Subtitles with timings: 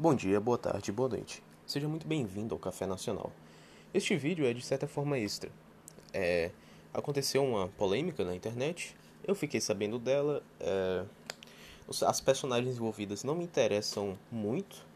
[0.00, 1.42] Bom dia, boa tarde, boa noite.
[1.66, 3.30] Seja muito bem-vindo ao Café Nacional.
[3.92, 5.50] Este vídeo é de certa forma extra.
[6.10, 6.52] É,
[6.94, 10.42] aconteceu uma polêmica na internet, eu fiquei sabendo dela.
[10.58, 11.04] É,
[12.06, 14.86] as personagens envolvidas não me interessam muito,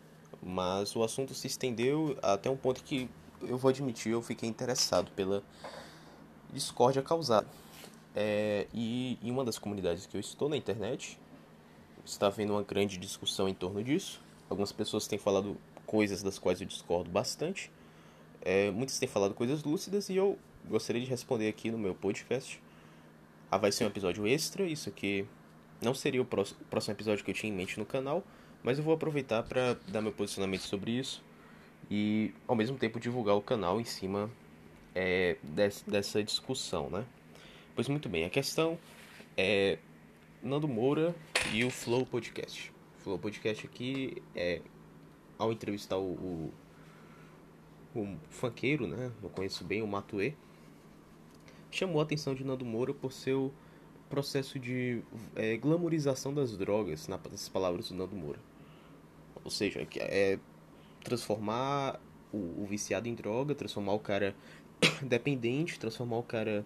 [0.43, 3.07] mas o assunto se estendeu até um ponto que
[3.43, 5.43] eu vou admitir eu fiquei interessado pela
[6.51, 7.47] discórdia causada.
[8.17, 11.21] É, e em uma das comunidades que eu estou na internet,
[12.07, 14.25] está havendo uma grande discussão em torno disso.
[14.55, 17.73] Algumas pessoas têm falado coisas das quais eu discordo bastante.
[18.41, 22.63] É, muitas têm falado coisas lúcidas e eu gostaria de responder aqui no meu podcast.
[23.51, 25.27] Ah, vai ser um episódio extra, isso aqui
[25.83, 28.23] não seria o próximo, próximo episódio que eu tinha em mente no canal,
[28.63, 31.21] mas eu vou aproveitar para dar meu posicionamento sobre isso
[31.91, 34.31] e ao mesmo tempo divulgar o canal em cima
[34.95, 35.37] é,
[35.85, 37.05] dessa discussão, né?
[37.75, 38.79] Pois muito bem, a questão
[39.37, 39.79] é
[40.41, 41.13] Nando Moura
[41.53, 42.74] e o Flow Podcast.
[43.05, 44.63] Flow Podcast aqui é
[45.39, 46.13] ao entrevistar o,
[47.95, 49.13] o, o funkeiro, né?
[49.23, 50.35] Eu conheço bem o Matue.
[51.71, 53.53] Chamou a atenção de Nando Moura por seu
[54.09, 55.03] processo de
[55.37, 58.39] é, glamorização das drogas, nas palavras do Nando Moura.
[59.45, 60.39] Ou seja, é
[61.03, 62.01] transformar
[62.33, 64.35] o, o viciado em droga, transformar o cara
[65.05, 66.65] dependente, transformar o cara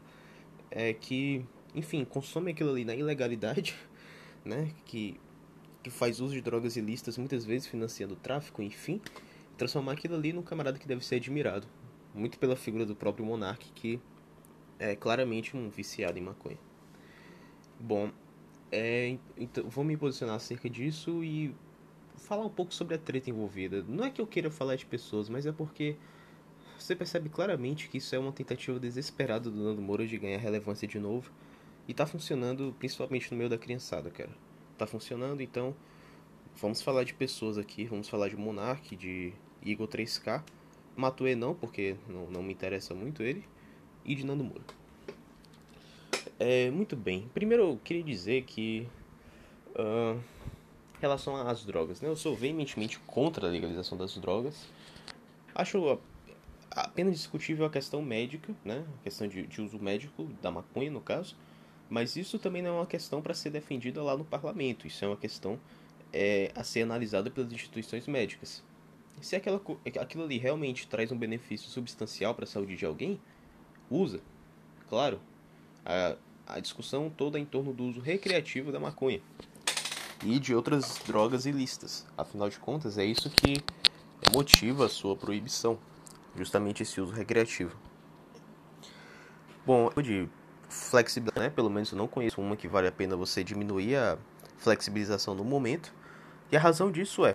[0.70, 3.74] é, que enfim, consome aquilo ali na ilegalidade,
[4.44, 4.70] né?
[4.84, 5.18] Que,
[5.82, 9.00] que faz uso de drogas ilícitas, muitas vezes financiando o tráfico, enfim,
[9.56, 11.66] transformar aquilo ali num camarada que deve ser admirado.
[12.14, 14.00] Muito pela figura do próprio Monark, que
[14.78, 16.58] é claramente um viciado em maconha.
[17.78, 18.10] Bom,
[18.70, 21.54] é, então, vou me posicionar acerca disso e
[22.16, 23.84] falar um pouco sobre a treta envolvida.
[23.88, 25.96] Não é que eu queira falar de pessoas, mas é porque
[26.78, 30.86] você percebe claramente que isso é uma tentativa desesperada do Nando Moura de ganhar relevância
[30.86, 31.30] de novo
[31.86, 34.30] e tá funcionando principalmente no meio da criançada, cara.
[34.78, 35.74] Tá funcionando, então
[36.56, 40.40] vamos falar de pessoas aqui, vamos falar de Monark, de Igor 3K.
[40.96, 43.44] Matue não, porque não, não me interessa muito ele.
[44.04, 44.62] E de Nando Moura.
[46.38, 47.28] É, muito bem.
[47.34, 48.86] Primeiro eu queria dizer que.
[49.70, 50.16] Uh,
[50.96, 52.08] em relação às drogas, né?
[52.08, 54.68] Eu sou veementemente contra a legalização das drogas.
[55.54, 55.98] Acho
[56.70, 58.84] apenas discutível a questão médica, né?
[59.00, 61.36] A questão de, de uso médico da maconha, no caso.
[61.88, 64.86] Mas isso também não é uma questão para ser defendida lá no parlamento.
[64.86, 65.58] Isso é uma questão
[66.12, 68.62] é, a ser analisada pelas instituições médicas.
[69.20, 69.60] Se aquela,
[70.00, 73.20] aquilo ali realmente traz um benefício substancial para a saúde de alguém,
[73.90, 74.20] usa.
[74.88, 75.20] Claro,
[75.84, 76.16] a,
[76.46, 79.20] a discussão toda é em torno do uso recreativo da maconha
[80.24, 82.06] e de outras drogas ilícitas.
[82.16, 83.62] Afinal de contas, é isso que
[84.32, 85.78] motiva a sua proibição,
[86.36, 87.76] justamente esse uso recreativo.
[89.64, 90.28] Bom, de
[90.68, 91.50] flexibilidade, né?
[91.50, 94.18] Pelo menos eu não conheço uma que vale a pena você diminuir a
[94.58, 95.92] flexibilização no momento.
[96.50, 97.34] E a razão disso é: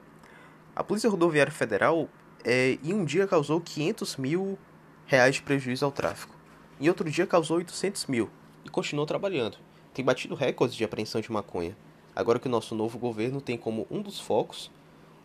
[0.75, 2.09] a Polícia Rodoviária Federal
[2.43, 4.57] é, em um dia causou 500 mil
[5.05, 6.33] reais de prejuízo ao tráfego.
[6.79, 8.29] Em outro dia causou 800 mil
[8.65, 9.57] e continuou trabalhando.
[9.93, 11.77] Tem batido recordes de apreensão de maconha.
[12.15, 14.71] Agora que o nosso novo governo tem como um dos focos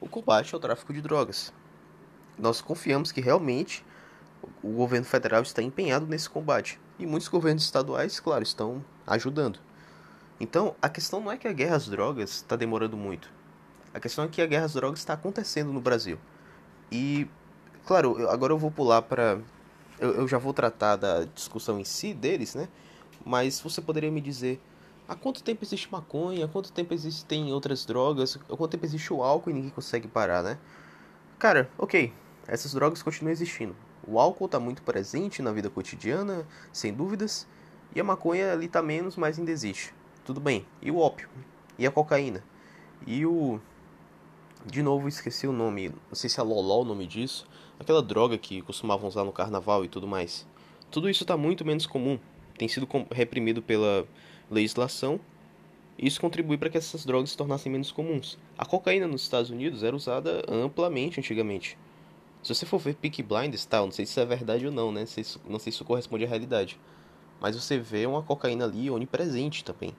[0.00, 1.52] o combate ao tráfico de drogas.
[2.38, 3.84] Nós confiamos que realmente
[4.62, 6.78] o governo federal está empenhado nesse combate.
[6.98, 9.58] E muitos governos estaduais, claro, estão ajudando.
[10.40, 13.30] Então, a questão não é que a guerra às drogas está demorando muito.
[13.92, 16.18] A questão é que a guerra às drogas está acontecendo no Brasil.
[16.90, 17.26] E,
[17.86, 19.40] claro, agora eu vou pular para.
[19.98, 22.68] Eu, eu já vou tratar da discussão em si deles, né?
[23.24, 24.60] Mas você poderia me dizer
[25.08, 29.12] há quanto tempo existe maconha, há quanto tempo existem outras drogas, há quanto tempo existe
[29.12, 30.58] o álcool e ninguém consegue parar, né?
[31.38, 32.12] Cara, ok,
[32.46, 33.74] essas drogas continuam existindo.
[34.10, 37.46] O álcool está muito presente na vida cotidiana, sem dúvidas,
[37.94, 39.92] e a maconha ali está menos, mas ainda existe.
[40.24, 40.64] Tudo bem.
[40.80, 41.28] E o ópio?
[41.78, 42.42] E a cocaína?
[43.06, 43.60] E o.
[44.64, 45.90] De novo, esqueci o nome.
[45.90, 47.46] Não sei se é Loló o nome disso.
[47.78, 50.46] Aquela droga que costumavam usar no carnaval e tudo mais.
[50.90, 52.18] Tudo isso está muito menos comum.
[52.56, 54.06] Tem sido reprimido pela
[54.50, 55.20] legislação.
[55.98, 58.38] Isso contribui para que essas drogas se tornassem menos comuns.
[58.56, 61.76] A cocaína nos Estados Unidos era usada amplamente antigamente.
[62.42, 64.92] Se você for ver Peak Blinders, tal, não sei se isso é verdade ou não,
[64.92, 65.00] né?
[65.00, 66.78] Não sei, se, não sei se isso corresponde à realidade.
[67.40, 69.94] Mas você vê uma cocaína ali onipresente também.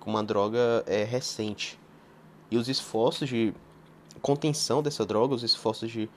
[0.00, 1.78] Com uma droga é, recente.
[2.50, 3.52] E os esforços de
[4.22, 6.08] contenção dessa droga, os esforços de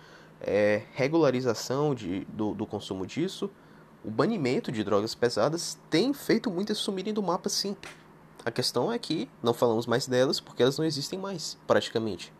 [0.41, 3.49] é, regularização de, do, do consumo disso,
[4.03, 7.75] o banimento de drogas pesadas tem feito muitas sumirem do mapa sim.
[8.45, 12.31] A questão é que não falamos mais delas porque elas não existem mais, praticamente.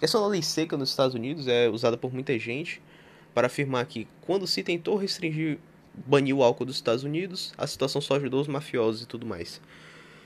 [0.00, 2.80] A questão da lei seca nos Estados Unidos é usada por muita gente
[3.34, 5.58] para afirmar que quando se tentou restringir,
[5.92, 9.60] banir o álcool dos Estados Unidos, a situação só ajudou os mafiosos e tudo mais.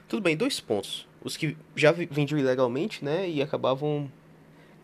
[0.08, 1.08] Tudo bem, dois pontos.
[1.24, 4.08] Os que já vendiam ilegalmente, né, e acabavam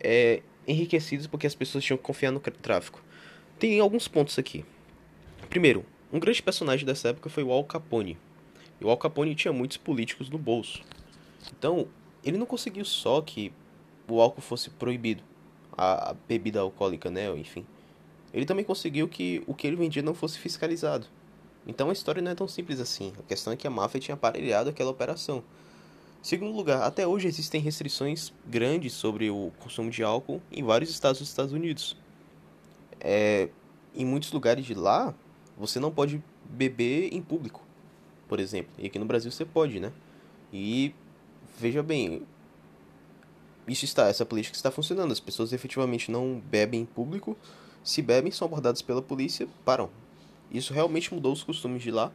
[0.00, 3.00] é, enriquecidos porque as pessoas tinham que confiar no tráfico.
[3.60, 4.64] Tem alguns pontos aqui.
[5.48, 8.18] Primeiro, um grande personagem dessa época foi o Al Capone.
[8.80, 10.82] E o Al Capone tinha muitos políticos no bolso.
[11.56, 11.86] Então,
[12.24, 13.52] ele não conseguiu só que
[14.14, 15.22] o álcool fosse proibido,
[15.76, 17.64] a bebida alcoólica, né, enfim.
[18.32, 21.06] Ele também conseguiu que o que ele vendia não fosse fiscalizado.
[21.66, 23.12] Então a história não é tão simples assim.
[23.18, 25.42] A questão é que a máfia tinha aparelhado aquela operação.
[26.22, 31.18] Segundo lugar, até hoje existem restrições grandes sobre o consumo de álcool em vários estados
[31.18, 31.96] dos Estados Unidos.
[33.00, 33.48] É,
[33.94, 35.14] em muitos lugares de lá,
[35.56, 37.62] você não pode beber em público,
[38.28, 38.70] por exemplo.
[38.78, 39.92] E aqui no Brasil você pode, né?
[40.52, 40.94] E
[41.58, 42.22] veja bem,
[43.66, 45.12] isso está, essa política está funcionando.
[45.12, 47.36] As pessoas efetivamente não bebem em público.
[47.82, 49.90] Se bebem, são abordadas pela polícia, param.
[50.50, 52.12] Isso realmente mudou os costumes de lá.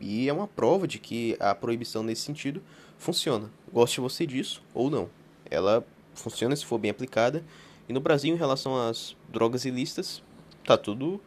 [0.00, 2.62] E é uma prova de que a proibição nesse sentido
[2.98, 3.50] funciona.
[3.72, 5.08] Goste você disso ou não.
[5.50, 5.84] Ela
[6.14, 7.44] funciona se for bem aplicada.
[7.88, 10.22] E no Brasil, em relação às drogas ilícitas,
[10.64, 11.20] tá tudo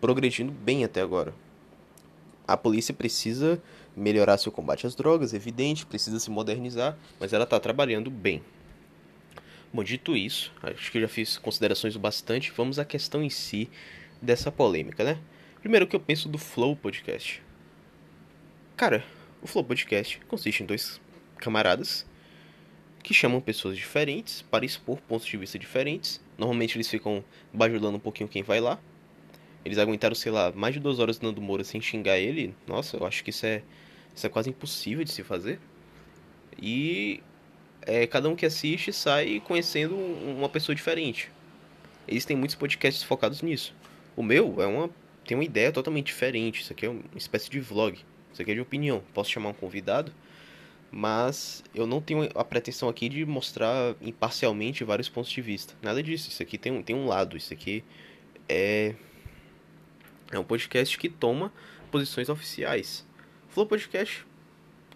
[0.00, 1.32] progredindo bem até agora.
[2.46, 3.62] A polícia precisa
[3.96, 8.42] melhorar seu combate às drogas, é evidente, precisa se modernizar, mas ela está trabalhando bem.
[9.72, 12.52] Bom, dito isso, acho que já fiz considerações bastante.
[12.54, 13.70] Vamos à questão em si
[14.20, 15.18] dessa polêmica, né?
[15.60, 17.42] Primeiro, o que eu penso do Flow Podcast.
[18.76, 19.02] Cara,
[19.40, 21.00] o Flow Podcast consiste em dois
[21.38, 22.06] camaradas
[23.02, 26.22] que chamam pessoas diferentes para expor pontos de vista diferentes.
[26.36, 28.78] Normalmente eles ficam bajulando um pouquinho quem vai lá.
[29.64, 32.54] Eles aguentaram, sei lá, mais de duas horas do Nando Moura sem xingar ele.
[32.66, 33.62] Nossa, eu acho que isso é,
[34.14, 35.58] isso é quase impossível de se fazer.
[36.60, 37.22] E
[37.86, 41.30] é, cada um que assiste sai conhecendo uma pessoa diferente.
[42.06, 43.74] Eles têm muitos podcasts focados nisso.
[44.16, 44.90] O meu é uma
[45.24, 46.62] tem uma ideia totalmente diferente.
[46.62, 47.98] Isso aqui é uma espécie de vlog.
[48.32, 49.02] Isso aqui é de opinião.
[49.14, 50.12] Posso chamar um convidado,
[50.90, 55.74] mas eu não tenho a pretensão aqui de mostrar imparcialmente vários pontos de vista.
[55.80, 56.28] Nada disso.
[56.28, 57.36] Isso aqui tem um, tem um lado.
[57.36, 57.84] Isso aqui
[58.48, 58.94] é
[60.30, 61.52] é um podcast que toma
[61.90, 63.06] posições oficiais.
[63.50, 64.26] Flow Podcast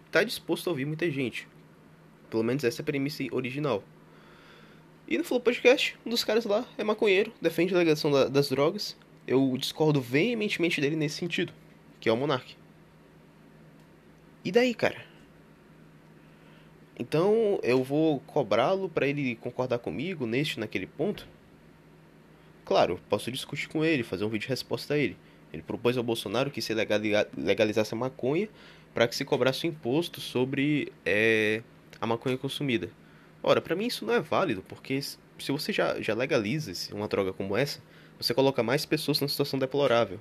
[0.06, 1.46] está disposto a ouvir muita gente.
[2.30, 3.82] Pelo menos essa é a premissa original.
[5.08, 8.48] E no Flow Podcast, um dos caras lá é maconheiro, defende a legalização da, das
[8.48, 8.96] drogas.
[9.26, 11.52] Eu discordo veementemente dele nesse sentido,
[12.00, 12.56] que é o Monark.
[14.44, 15.04] E daí, cara?
[16.98, 21.28] Então eu vou cobrá-lo para ele concordar comigo neste, naquele ponto?
[22.64, 25.16] Claro, posso discutir com ele, fazer um vídeo de resposta a ele.
[25.52, 28.48] Ele propôs ao Bolsonaro que se legalizasse a maconha
[28.92, 31.62] para que se cobrasse um imposto sobre é,
[32.00, 32.90] a maconha consumida.
[33.42, 35.18] Ora, para mim isso não é válido, porque se
[35.52, 37.80] você já, já legaliza uma droga como essa,
[38.18, 40.18] você coloca mais pessoas numa situação deplorável.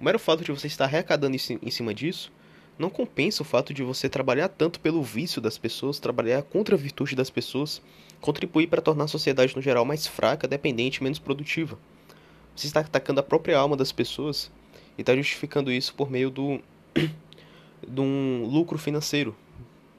[0.00, 2.30] O mero fato de você estar arrecadando em cima disso
[2.78, 6.78] não compensa o fato de você trabalhar tanto pelo vício das pessoas, trabalhar contra a
[6.78, 7.80] virtude das pessoas,
[8.20, 11.78] contribuir para tornar a sociedade no geral mais fraca, dependente menos produtiva.
[12.54, 14.50] Você está atacando a própria alma das pessoas
[14.98, 16.60] e está justificando isso por meio do
[17.86, 19.34] de um lucro financeiro.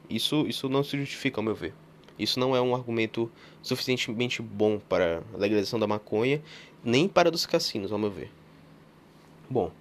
[0.09, 1.73] Isso, isso não se justifica, ao meu ver.
[2.17, 3.31] Isso não é um argumento
[3.61, 6.41] suficientemente bom para a legalização da maconha,
[6.83, 8.31] nem para dos cassinos, ao meu ver.
[9.49, 9.71] Bom,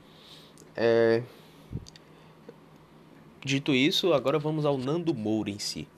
[0.76, 1.22] é...
[3.44, 5.88] dito isso, agora vamos ao Nando Moura em si.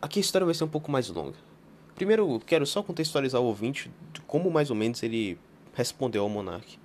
[0.00, 1.38] Aqui a história vai ser um pouco mais longa.
[1.94, 5.38] Primeiro, quero só contextualizar o ouvinte de como mais ou menos ele
[5.72, 6.78] respondeu ao Monark.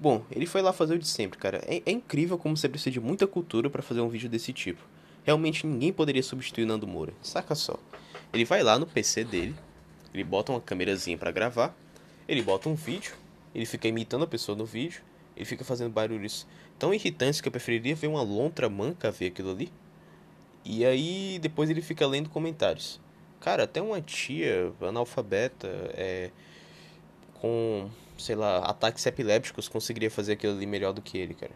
[0.00, 1.60] Bom, ele foi lá fazer o de sempre, cara.
[1.66, 4.80] É, é incrível como você precisa de muita cultura para fazer um vídeo desse tipo.
[5.28, 7.12] Realmente ninguém poderia substituir o Nando Moura.
[7.20, 7.78] Saca só.
[8.32, 9.54] Ele vai lá no PC dele,
[10.14, 11.76] ele bota uma câmerazinha para gravar,
[12.26, 13.12] ele bota um vídeo,
[13.54, 15.02] ele fica imitando a pessoa no vídeo,
[15.36, 16.46] ele fica fazendo barulhos
[16.78, 19.70] tão irritantes que eu preferiria ver uma lontra manca ver aquilo ali.
[20.64, 22.98] E aí depois ele fica lendo comentários.
[23.38, 26.30] Cara, até uma tia analfabeta é,
[27.34, 31.52] com sei lá, ataques epilépticos conseguiria fazer aquilo ali melhor do que ele, cara.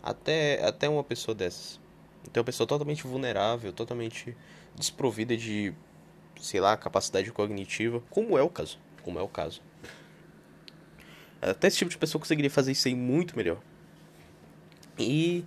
[0.00, 1.80] Até, até uma pessoa dessas.
[2.26, 4.36] Então, uma pessoa totalmente vulnerável, totalmente
[4.76, 5.74] desprovida de,
[6.40, 8.78] sei lá, capacidade cognitiva, como é o caso.
[9.02, 9.62] Como é o caso.
[11.40, 13.60] Até esse tipo de pessoa conseguiria fazer isso aí muito melhor.
[14.98, 15.44] E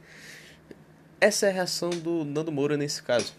[1.21, 3.33] essa é a reação do Nando Moura nesse caso.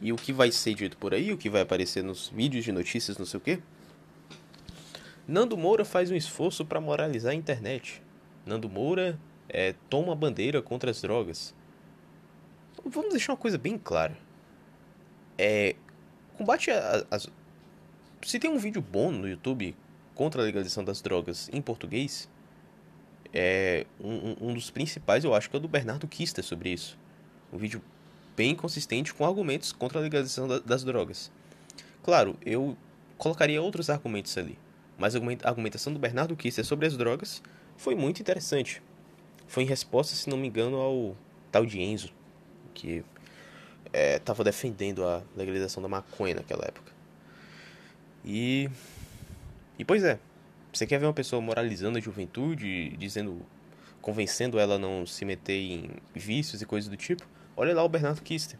[0.00, 2.72] E o que vai ser dito por aí, o que vai aparecer nos vídeos de
[2.72, 3.60] notícias, não sei o quê,
[5.26, 8.02] Nando Moura faz um esforço para moralizar a internet.
[8.44, 11.54] Nando Moura é, toma a bandeira contra as drogas.
[12.84, 14.16] Vamos deixar uma coisa bem clara.
[15.38, 15.74] É,
[16.36, 16.70] combate
[17.10, 17.28] as.
[18.22, 19.76] Se tem um vídeo bom no YouTube
[20.14, 22.28] contra a legalização das drogas em português,
[23.32, 26.98] é um, um dos principais eu acho que é o do Bernardo Kister sobre isso.
[27.52, 27.82] Um vídeo
[28.36, 31.30] bem consistente com argumentos contra a legalização da, das drogas.
[32.02, 32.76] Claro, eu
[33.16, 34.58] colocaria outros argumentos ali.
[34.96, 37.42] Mas a argumentação do Bernardo Kister sobre as drogas
[37.76, 38.82] foi muito interessante.
[39.46, 41.16] Foi em resposta, se não me engano, ao
[41.50, 42.12] tal de Enzo,
[42.74, 43.04] que
[43.92, 46.92] estava é, defendendo a legalização da maconha naquela época.
[48.24, 48.68] E.
[49.78, 50.18] E pois é,
[50.72, 53.40] você quer ver uma pessoa moralizando a juventude, dizendo.
[54.02, 57.26] convencendo ela a não se meter em vícios e coisas do tipo?
[57.56, 58.58] Olha lá o Bernardo Kister.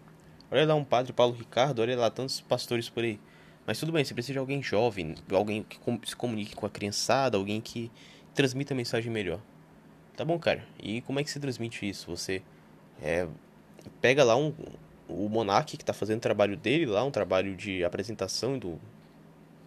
[0.50, 3.18] Olha lá um padre Paulo Ricardo, olha lá tantos pastores por aí.
[3.66, 7.36] Mas tudo bem, você precisa de alguém jovem, alguém que se comunique com a criançada,
[7.36, 7.90] alguém que
[8.34, 9.40] transmita a mensagem melhor.
[10.16, 10.64] Tá bom, cara.
[10.78, 12.08] E como é que se transmite isso?
[12.14, 12.42] Você
[13.02, 13.26] é,
[14.00, 14.52] pega lá um,
[15.08, 18.78] o Monark que tá fazendo o trabalho dele lá, um trabalho de apresentação do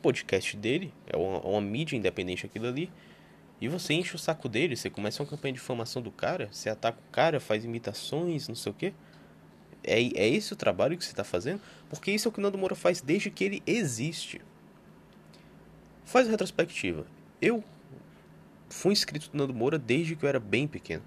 [0.02, 2.92] podcast dele, é uma, uma mídia independente aquilo ali.
[3.60, 6.70] E você enche o saco dele, você começa uma campanha de difamação do cara, você
[6.70, 8.94] ataca o cara, faz imitações, não sei o quê.
[9.84, 11.62] É, é esse o trabalho que você está fazendo?
[11.90, 14.42] Porque isso é o que o Nando Moura faz desde que ele existe.
[16.06, 17.06] Faz a retrospectiva.
[17.42, 17.64] Eu
[18.70, 21.04] fui inscrito do Nando Moura desde que eu era bem pequeno.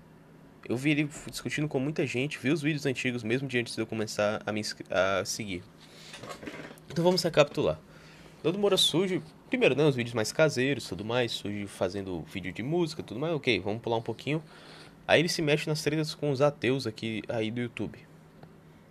[0.69, 3.81] Eu vi ele discutindo com muita gente, vi os vídeos antigos mesmo de antes de
[3.81, 5.63] eu começar a me a seguir.
[6.89, 7.79] Então vamos recapitular.
[8.43, 12.63] Nando Moura surge, primeiro, né, os vídeos mais caseiros, tudo mais, surge fazendo vídeo de
[12.63, 14.43] música, tudo mais, ok, vamos pular um pouquinho.
[15.07, 17.99] Aí ele se mexe nas tretas com os ateus aqui aí do YouTube.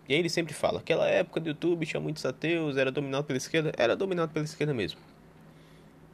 [0.07, 3.37] E aí ele sempre fala, aquela época do YouTube tinha muitos ateus, era dominado pela
[3.37, 4.99] esquerda, era dominado pela esquerda mesmo.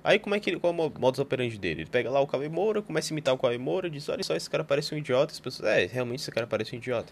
[0.05, 1.81] Aí como é que ele, qual é o modus operandi dele?
[1.81, 4.35] Ele pega lá o Cauê Moura, começa a imitar o Cauê Moura, diz, olha só,
[4.35, 7.11] esse cara parece um idiota, as pessoas, é, realmente esse cara parece um idiota.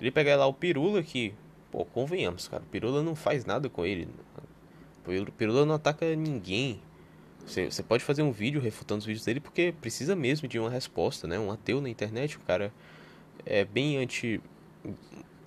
[0.00, 1.34] Ele pega lá o Pirula, que,
[1.72, 4.08] pô, convenhamos, cara, o Pirula não faz nada com ele.
[5.04, 6.80] O Pirula não ataca ninguém.
[7.44, 10.70] Você, você pode fazer um vídeo refutando os vídeos dele porque precisa mesmo de uma
[10.70, 11.36] resposta, né?
[11.36, 12.72] Um ateu na internet, o cara
[13.44, 14.40] é bem anti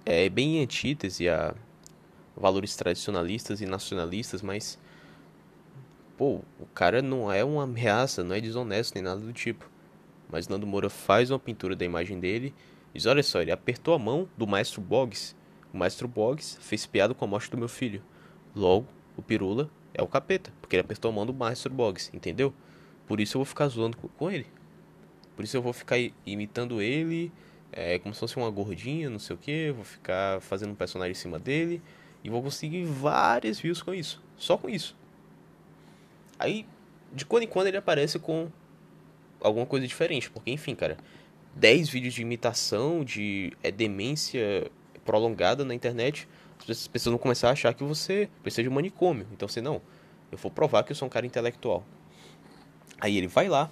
[0.05, 1.55] é bem em antítese a
[2.35, 4.77] valores tradicionalistas e nacionalistas, mas
[6.17, 9.69] pô, o cara não é uma ameaça, não é desonesto nem nada do tipo.
[10.29, 12.53] Mas Nando Moura faz uma pintura da imagem dele
[12.93, 15.35] e diz: olha só, ele apertou a mão do maestro Boggs.
[15.73, 18.01] O maestro Boggs fez piada com a morte do meu filho.
[18.55, 22.53] Logo, o Pirula é o capeta, porque ele apertou a mão do maestro Boggs, entendeu?
[23.05, 24.47] Por isso eu vou ficar zoando com ele.
[25.35, 27.31] Por isso eu vou ficar imitando ele
[27.77, 29.71] é como se fosse uma gordinha, não sei o que.
[29.71, 31.81] Vou ficar fazendo um personagem em cima dele.
[32.23, 34.23] E vou conseguir várias views com isso.
[34.37, 34.95] Só com isso.
[36.37, 36.65] Aí,
[37.13, 38.49] de quando em quando ele aparece com
[39.41, 40.29] alguma coisa diferente.
[40.29, 40.97] Porque, enfim, cara,
[41.55, 44.69] 10 vídeos de imitação, de é, demência
[45.03, 46.27] prolongada na internet.
[46.67, 49.27] As pessoas vão começar a achar que você precisa de um manicômio.
[49.31, 49.81] Então você, não,
[50.31, 51.85] eu vou provar que eu sou um cara intelectual.
[52.99, 53.69] Aí ele vai lá,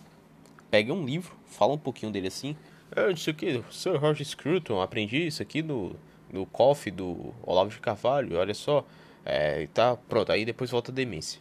[0.70, 2.56] pega um livro, fala um pouquinho dele assim,
[2.96, 5.96] é, isso aqui, Sir Roger Scruton, aprendi isso aqui no,
[6.32, 8.86] no coffee do Olavo de Carvalho, olha só.
[9.26, 11.40] É, tá, pronto, aí depois volta a demência.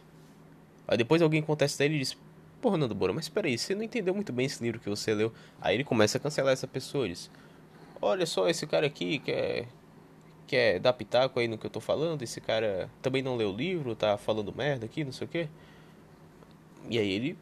[0.87, 2.17] Aí depois alguém contesta ele e diz,
[2.61, 5.33] porra, Nando Bora, mas peraí, você não entendeu muito bem esse livro que você leu.
[5.61, 7.29] Aí ele começa a cancelar essa pessoa, diz,
[8.01, 9.67] olha só, esse cara aqui quer,
[10.47, 13.55] quer dar pitaco aí no que eu tô falando, esse cara também não leu o
[13.55, 15.49] livro, tá falando merda aqui, não sei o que.
[16.89, 17.37] E aí ele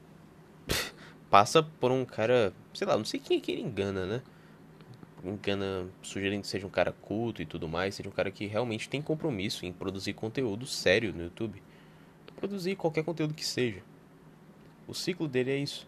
[1.30, 4.22] passa por um cara, sei lá, não sei quem é que ele engana, né?
[5.24, 8.90] Engana sugerindo que seja um cara culto e tudo mais, seja um cara que realmente
[8.90, 11.62] tem compromisso em produzir conteúdo sério no YouTube.
[12.42, 13.84] Produzir qualquer conteúdo que seja.
[14.88, 15.88] O ciclo dele é isso.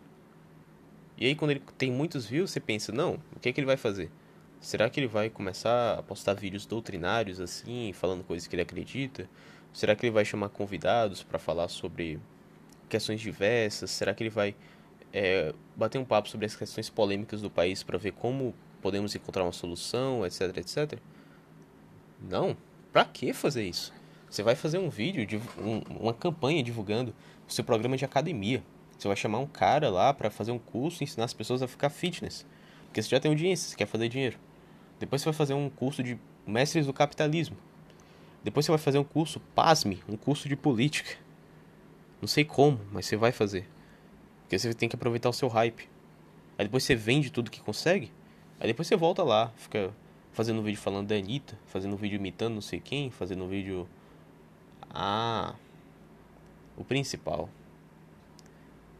[1.17, 3.65] E aí quando ele tem muitos views, você pensa, não, o que é que ele
[3.65, 4.11] vai fazer?
[4.61, 9.27] Será que ele vai começar a postar vídeos doutrinários assim, falando coisas que ele acredita?
[9.73, 12.19] Será que ele vai chamar convidados para falar sobre
[12.87, 13.89] questões diversas?
[13.89, 14.55] Será que ele vai
[15.11, 19.43] é, bater um papo sobre as questões polêmicas do país para ver como podemos encontrar
[19.43, 20.99] uma solução, etc, etc.
[22.21, 22.55] Não,
[22.91, 23.91] para que fazer isso?
[24.33, 27.13] Você vai fazer um vídeo, de, um, uma campanha divulgando
[27.47, 28.63] o seu programa de academia.
[28.97, 31.67] Você vai chamar um cara lá para fazer um curso e ensinar as pessoas a
[31.67, 32.43] ficar fitness.
[32.85, 34.39] Porque você já tem audiência, você quer fazer dinheiro.
[34.99, 37.55] Depois você vai fazer um curso de mestres do capitalismo.
[38.43, 41.15] Depois você vai fazer um curso, pasme, um curso de política.
[42.19, 43.69] Não sei como, mas você vai fazer.
[44.41, 45.87] Porque você tem que aproveitar o seu hype.
[46.57, 48.11] Aí depois você vende tudo que consegue.
[48.59, 49.93] Aí depois você volta lá, fica
[50.31, 53.47] fazendo um vídeo falando da Anitta, fazendo um vídeo imitando não sei quem, fazendo um
[53.47, 53.87] vídeo.
[54.93, 55.55] Ah.
[56.77, 57.49] O principal.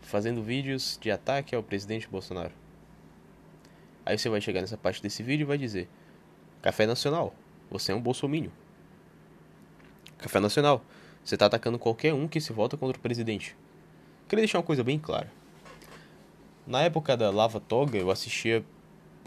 [0.02, 2.52] Fazendo vídeos de ataque ao presidente Bolsonaro.
[4.06, 5.88] Aí você vai chegar nessa parte desse vídeo e vai dizer:
[6.62, 7.34] Café Nacional,
[7.70, 8.52] você é um bolsomínio.
[10.18, 10.84] Café Nacional,
[11.24, 13.56] você está atacando qualquer um que se vota contra o presidente.
[14.28, 15.32] Queria deixar uma coisa bem clara.
[16.66, 18.66] Na época da Lava Toga, eu assistia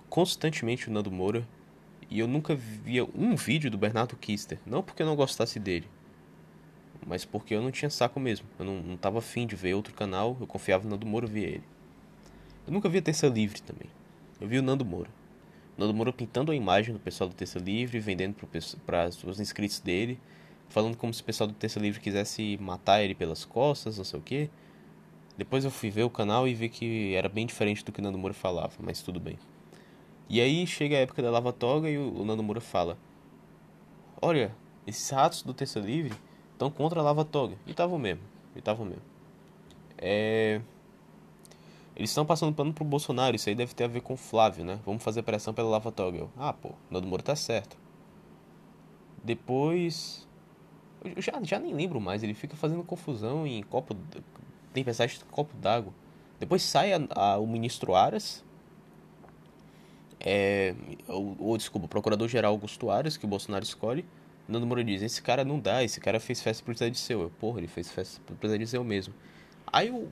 [0.09, 1.47] constantemente o Nando Moura
[2.11, 4.59] e eu nunca via um vídeo do Bernardo Kister.
[4.65, 5.89] Não porque eu não gostasse dele,
[7.07, 8.47] mas porque eu não tinha saco mesmo.
[8.59, 11.47] Eu não, não tava afim de ver outro canal, eu confiava no Nando eu via
[11.47, 11.65] ele.
[12.67, 13.89] Eu nunca vi a Terça Livre também.
[14.41, 15.09] Eu vi o Nando Moura.
[15.79, 18.35] O Nando Moura pintando a imagem do pessoal do Terça Livre, vendendo
[18.85, 20.19] para os inscritos dele,
[20.69, 24.19] falando como se o pessoal do Terça Livre quisesse matar ele pelas costas, não sei
[24.19, 24.51] o que.
[25.39, 28.03] Depois eu fui ver o canal e vi que era bem diferente do que o
[28.03, 29.39] Nando Moura falava, mas tudo bem.
[30.29, 32.99] E aí chega a época da Lava Toga e o Nando Moura fala:
[34.21, 34.53] Olha,
[34.85, 36.13] esses ratos do Terça Livre
[36.57, 37.57] estão contra a Lava Toga.
[37.67, 38.23] E estavam mesmo,
[38.55, 39.03] e estavam mesmo.
[39.99, 40.61] É...
[41.95, 44.65] Eles estão passando pano pro Bolsonaro, isso aí deve ter a ver com o Flávio,
[44.65, 44.79] né?
[44.85, 46.27] Vamos fazer pressão pela Lava Toga.
[46.37, 47.77] Ah, pô, Nando Moura tá certo.
[49.23, 50.27] Depois.
[51.05, 53.97] Eu já, já nem lembro mais, ele fica fazendo confusão em copo.
[54.73, 55.93] Tempestade de copo d'água.
[56.39, 58.45] Depois sai a, a, o ministro Aras
[60.21, 60.75] é,
[61.07, 64.05] ou, ou desculpa, o procurador-geral Augusto Aras, que o Bolsonaro escolhe,
[64.49, 67.23] Nando Moura diz, esse cara não dá, esse cara fez festa pro Zé Disseu.
[67.23, 69.13] Eu, porra, ele fez festa pro Zé Disseu mesmo.
[69.67, 70.09] Aí o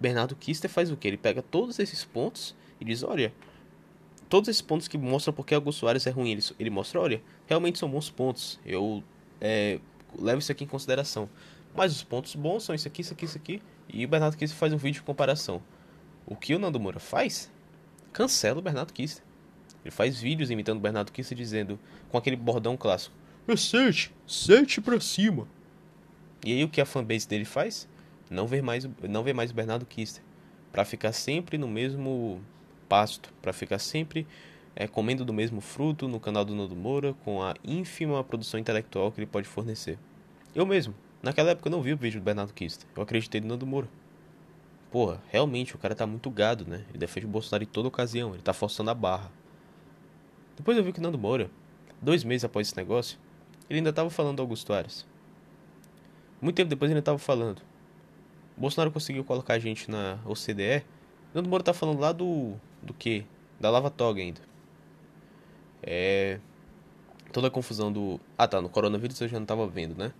[0.00, 1.06] Bernardo Kister faz o que?
[1.06, 3.32] Ele pega todos esses pontos e diz, olha,
[4.28, 7.78] todos esses pontos que mostram porque Augusto Soares é ruim, ele, ele mostra, olha, realmente
[7.78, 9.02] são bons pontos, eu
[9.40, 9.78] é,
[10.18, 11.28] levo isso aqui em consideração.
[11.74, 14.58] Mas os pontos bons são isso aqui, isso aqui, isso aqui, e o Bernardo Kister
[14.58, 15.62] faz um vídeo de comparação.
[16.26, 17.50] O que o Nando Moura faz?
[18.12, 19.22] Cancela o Bernardo Kister.
[19.84, 23.14] Ele faz vídeos imitando o Bernardo Kister dizendo, com aquele bordão clássico,
[23.52, 25.46] acerte, sete pra cima.
[26.44, 27.88] E aí o que a fanbase dele faz?
[28.30, 30.22] Não vê mais, não vê mais o Bernardo Kister.
[30.72, 32.40] para ficar sempre no mesmo
[32.88, 34.26] pasto, para ficar sempre
[34.74, 39.12] é, comendo do mesmo fruto no canal do Nando Moura, com a ínfima produção intelectual
[39.12, 39.98] que ele pode fornecer.
[40.54, 42.86] Eu mesmo, naquela época eu não vi o vídeo do Bernardo Kister.
[42.96, 43.88] Eu acreditei no Nando Moura.
[44.90, 46.84] Porra, realmente o cara tá muito gado, né?
[46.90, 49.30] Ele defende o Bolsonaro em toda ocasião, ele tá forçando a barra.
[50.56, 51.50] Depois eu vi que Nando Moura,
[52.00, 53.18] dois meses após esse negócio,
[53.68, 55.06] ele ainda estava falando do Augusto Aras.
[56.40, 57.62] Muito tempo depois ele estava falando.
[58.56, 60.84] O Bolsonaro conseguiu colocar a gente na OCDE.
[61.32, 62.54] Nando Moura tá falando lá do.
[62.82, 63.24] do que?
[63.58, 64.40] Da Lava Toga ainda.
[65.82, 66.38] É.
[67.32, 68.20] Toda a confusão do.
[68.38, 70.12] Ah tá, no coronavírus eu já não tava vendo, né?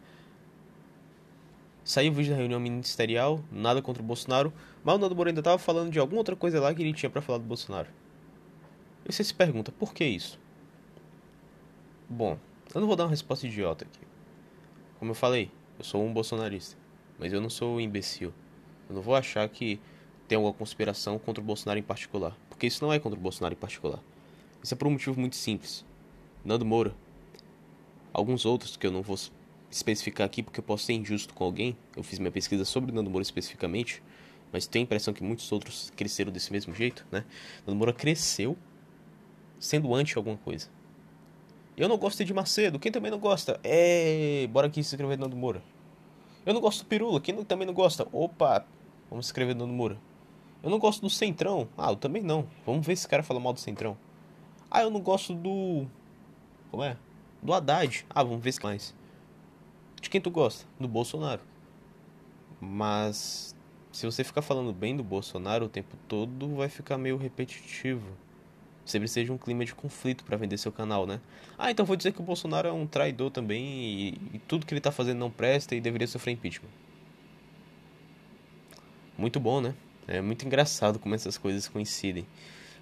[1.85, 4.51] Saiu o vídeo da reunião ministerial, nada contra o Bolsonaro,
[4.83, 7.11] mas o Nando Moura ainda tava falando de alguma outra coisa lá que ele tinha
[7.11, 7.89] para falar do Bolsonaro.
[9.05, 10.41] E você se pergunta, por que isso?
[12.09, 12.39] Bom,
[12.75, 14.05] eu não vou dar uma resposta idiota aqui.
[14.99, 16.77] Como eu falei, eu sou um bolsonarista.
[17.19, 18.33] Mas eu não sou um imbecil.
[18.89, 19.81] Eu não vou achar que
[20.27, 22.37] tem alguma conspiração contra o Bolsonaro em particular.
[22.49, 24.01] Porque isso não é contra o Bolsonaro em particular.
[24.63, 25.85] Isso é por um motivo muito simples.
[26.45, 26.95] Nando Moura.
[28.13, 29.19] Alguns outros que eu não vou
[29.71, 31.77] especificar aqui porque eu posso ser injusto com alguém.
[31.97, 34.03] Eu fiz minha pesquisa sobre Nando Moura especificamente.
[34.53, 37.25] Mas tenho a impressão que muitos outros cresceram desse mesmo jeito, né?
[37.67, 38.57] Nando Moura cresceu
[39.59, 40.69] sendo anti alguma coisa.
[41.77, 43.59] Eu não gosto de Macedo, quem também não gosta?
[43.65, 45.63] É, bora aqui se inscrever no Nando Moura.
[46.47, 48.07] Eu não gosto do Pirula, quem também não gosta?
[48.13, 48.65] Opa,
[49.11, 49.99] vamos se inscrever no Nando Moura.
[50.63, 51.69] Eu não gosto do Centrão.
[51.77, 52.47] Ah, eu também não.
[52.65, 53.99] Vamos ver se esse cara fala mal do Centrão.
[54.71, 55.87] Ah, eu não gosto do.
[56.71, 56.97] Como é?
[57.43, 58.07] Do Haddad.
[58.09, 58.95] Ah, vamos ver se mais.
[60.01, 60.67] De quem tu gosta?
[60.81, 61.43] Do Bolsonaro.
[62.59, 63.55] Mas
[63.93, 68.09] se você ficar falando bem do Bolsonaro o tempo todo, vai ficar meio repetitivo.
[68.85, 71.21] Precisa de um clima de conflito para vender seu canal, né?
[71.59, 74.75] Ah, então vou dizer que o Bolsonaro é um traidor também e, e tudo que
[74.75, 76.69] ele tá fazendo não presta e deveria sofrer impeachment.
[79.17, 79.75] Muito bom, né?
[80.07, 82.27] É muito engraçado como essas coisas coincidem.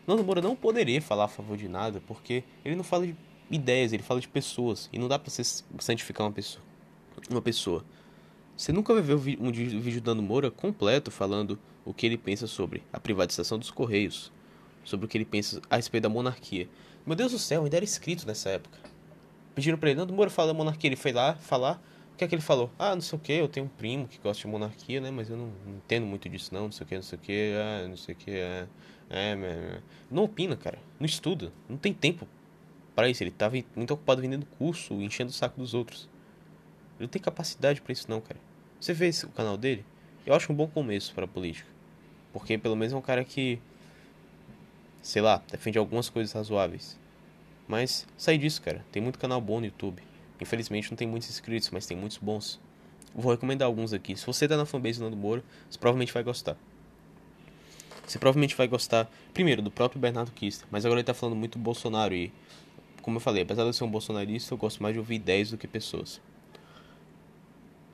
[0.06, 3.14] Nando Moura não poderia falar a favor de nada, porque ele não fala de
[3.50, 4.88] ideias, ele fala de pessoas.
[4.92, 5.42] E não dá pra você
[5.78, 6.64] santificar uma pessoa.
[7.30, 7.84] Uma pessoa.
[8.56, 12.46] Você nunca vai ver um vídeo do Nando Moura completo falando o que ele pensa
[12.46, 14.32] sobre a privatização dos Correios,
[14.84, 16.68] sobre o que ele pensa a respeito da monarquia.
[17.04, 18.78] Meu Deus do céu, ainda era escrito nessa época.
[19.54, 20.88] Pediram pra ele, Nando Moura fala da monarquia.
[20.88, 21.82] Ele foi lá falar.
[22.14, 22.70] O que é que ele falou?
[22.78, 25.10] Ah, não sei o que, eu tenho um primo que gosta de monarquia, né?
[25.10, 26.64] Mas eu não, não entendo muito disso, não.
[26.64, 28.66] Não sei o que, não sei o que, ah, não sei o que, é.
[29.10, 29.80] É, é.
[30.10, 30.78] Não opina, cara.
[31.00, 31.52] Não estuda.
[31.68, 32.26] Não tem tempo
[32.94, 33.22] para isso.
[33.22, 36.08] Ele tava muito ocupado vendendo curso, enchendo o saco dos outros.
[36.98, 38.38] Ele não tem capacidade para isso, não, cara.
[38.80, 39.84] Você vê esse, o canal dele?
[40.24, 41.68] Eu acho um bom começo para política.
[42.32, 43.58] Porque pelo menos é um cara que
[45.02, 46.96] sei lá, defende algumas coisas razoáveis.
[47.66, 48.84] Mas sai disso, cara.
[48.92, 50.02] Tem muito canal bom no YouTube.
[50.40, 52.60] Infelizmente não tem muitos inscritos, mas tem muitos bons.
[53.14, 54.16] Vou recomendar alguns aqui.
[54.16, 56.56] Se você tá na fanbase do Nando Moura, você provavelmente vai gostar.
[58.06, 60.66] Você provavelmente vai gostar, primeiro, do próprio Bernardo Kister.
[60.70, 62.32] Mas agora ele tá falando muito do Bolsonaro e,
[63.00, 65.50] como eu falei, apesar de eu ser um bolsonarista, eu gosto mais de ouvir ideias
[65.50, 66.20] do que pessoas.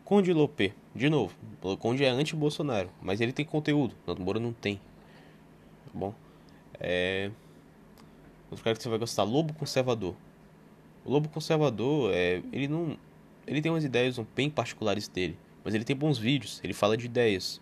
[0.04, 1.34] Conde Lopê, de novo,
[1.78, 4.76] Conde é anti-Bolsonaro, mas ele tem conteúdo, Nando Moura não tem.
[4.76, 6.14] Tá bom?
[6.80, 7.30] É.
[8.50, 10.14] Outro cara que você vai gostar, Lobo Conservador.
[11.04, 12.96] O Lobo Conservador, é, ele não.
[13.46, 17.06] ele tem umas ideias bem particulares dele, mas ele tem bons vídeos, ele fala de
[17.06, 17.60] ideias.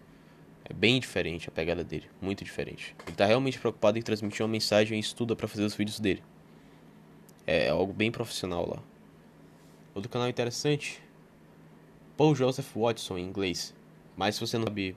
[0.68, 2.94] É bem diferente a pegada dele, muito diferente.
[3.06, 6.22] Ele tá realmente preocupado em transmitir uma mensagem e estuda para fazer os vídeos dele.
[7.46, 8.82] É algo bem profissional lá.
[9.94, 11.00] Outro canal interessante,
[12.16, 13.72] Paul Joseph Watson em inglês.
[14.16, 14.96] Mas se você não sabe,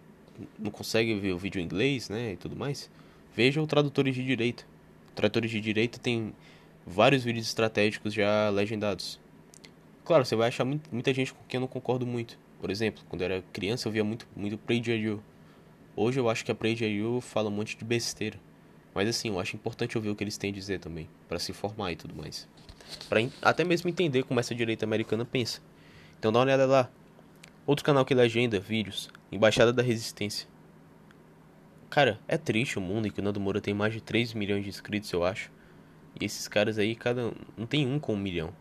[0.57, 2.89] não consegue ver o vídeo em inglês, né, e tudo mais,
[3.35, 4.65] veja o Tradutores de Direito.
[5.15, 6.33] Tradutores de Direito tem
[6.85, 9.19] vários vídeos estratégicos já legendados.
[10.03, 12.37] Claro, você vai achar muita gente com quem eu não concordo muito.
[12.59, 15.23] Por exemplo, quando eu era criança eu via muito, muito PragerU.
[15.95, 18.39] Hoje eu acho que a PragerU fala um monte de besteira.
[18.93, 21.51] Mas assim, eu acho importante ouvir o que eles têm a dizer também, para se
[21.51, 22.47] informar e tudo mais.
[23.07, 25.61] para até mesmo entender como essa direita americana pensa.
[26.17, 26.89] Então dá uma olhada lá.
[27.65, 30.48] Outro canal que legenda vídeos, Embaixada da Resistência.
[31.89, 34.63] Cara, é triste o mundo em que o Nando Moura tem mais de 3 milhões
[34.63, 35.51] de inscritos, eu acho.
[36.19, 38.53] E esses caras aí, cada não tem um com um milhão.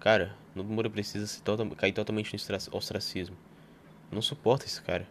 [0.00, 3.36] Cara, Nando Moura precisa se total, cair totalmente no ostracismo.
[4.10, 5.06] não suporto esse cara.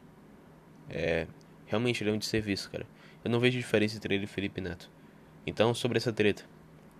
[0.89, 1.27] É,
[1.65, 2.85] realmente ele é um desserviço, cara.
[3.23, 4.89] Eu não vejo diferença entre ele e Felipe Neto.
[5.47, 6.43] Então, sobre essa treta,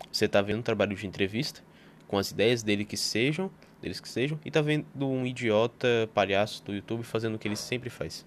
[0.09, 1.61] você tá vendo um trabalho de entrevista
[2.07, 6.63] com as ideias dele que sejam, deles que sejam, e tá vendo um idiota palhaço
[6.63, 8.25] do YouTube fazendo o que ele sempre faz.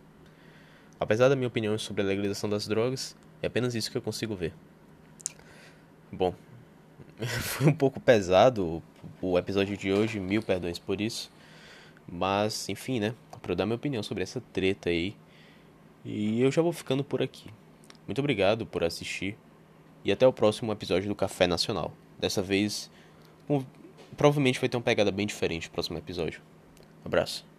[1.03, 4.37] Apesar da minha opinião sobre a legalização das drogas, é apenas isso que eu consigo
[4.37, 4.55] ver.
[6.13, 6.35] Bom,
[7.19, 8.83] foi um pouco pesado
[9.21, 11.31] o episódio de hoje, mil perdões por isso.
[12.07, 13.15] Mas, enfim, né?
[13.41, 15.17] Pra eu dar minha opinião sobre essa treta aí.
[16.05, 17.51] E eu já vou ficando por aqui.
[18.07, 19.37] Muito obrigado por assistir.
[20.05, 21.93] E até o próximo episódio do Café Nacional.
[22.19, 22.91] Dessa vez,
[23.49, 23.65] um,
[24.17, 26.41] provavelmente vai ter uma pegada bem diferente no próximo episódio.
[27.05, 27.52] Abraço.